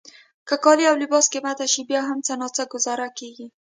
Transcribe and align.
که 0.47 0.55
کالي 0.63 0.85
او 0.89 0.95
لباس 1.03 1.25
قیمته 1.33 1.65
شي 1.73 1.81
بیا 1.89 2.01
هم 2.09 2.19
څه 2.27 2.33
ناڅه 2.41 2.63
ګوزاره 2.73 3.07
کیږي. 3.19 3.47